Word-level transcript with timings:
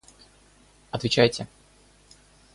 Отвечайте. 0.89 1.47